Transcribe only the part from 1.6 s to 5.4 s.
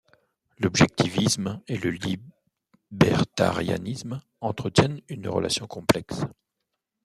et le libertarianisme entretiennent une